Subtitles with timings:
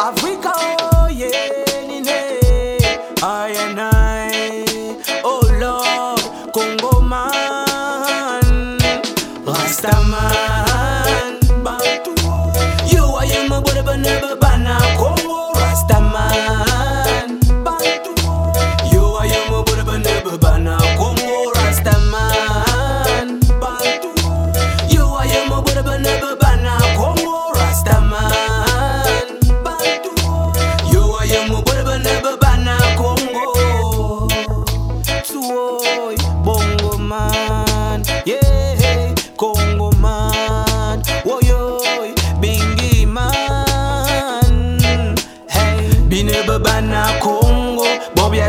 [0.00, 0.79] Africa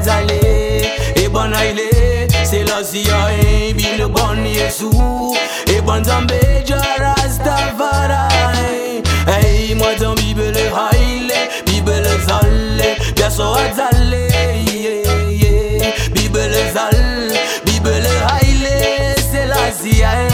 [0.00, 0.40] zale
[1.16, 1.90] E ban a ile
[2.44, 4.90] Se la siya e Bi le bon yesu
[5.66, 9.02] E ban zambe jaras tavara e.
[9.70, 14.28] E mwa zan bibele haile Bibele zale Biaso a zale
[16.12, 20.29] Bibele zale Bibele haile Se la siya e.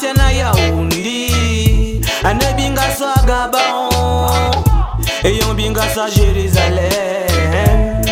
[0.00, 4.54] siana yaoundé ane binga so a gabon
[5.38, 8.02] yon binga so jérusalem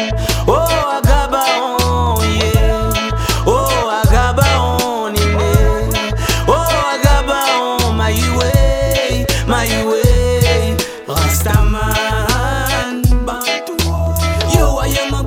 [0.47, 0.54] oh
[0.97, 3.47] a gabon yeah.
[3.47, 6.15] oh a gabon nine
[6.48, 10.76] oh a gabon my way my way.
[11.09, 13.76] Rastaman bantu.
[14.56, 15.20] Yo ayama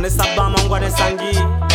[0.00, 1.69] Mwene saba mangwa de sangi.